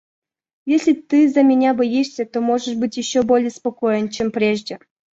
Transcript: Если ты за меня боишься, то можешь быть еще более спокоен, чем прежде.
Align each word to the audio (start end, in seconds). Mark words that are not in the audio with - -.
Если 0.65 0.93
ты 0.93 1.29
за 1.29 1.43
меня 1.43 1.75
боишься, 1.75 2.25
то 2.25 2.41
можешь 2.41 2.73
быть 2.73 2.97
еще 2.97 3.21
более 3.21 3.51
спокоен, 3.51 4.09
чем 4.09 4.31
прежде. 4.31 4.79